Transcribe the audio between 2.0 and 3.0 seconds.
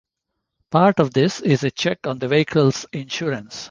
on the vehicle's